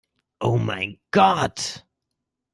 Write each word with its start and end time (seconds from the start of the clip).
Oh 0.39 0.57
mein 0.57 0.99
Gott! 1.11 1.85